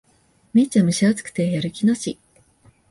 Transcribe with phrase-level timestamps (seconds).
[0.55, 2.17] めっちゃ蒸し暑くてやる気なし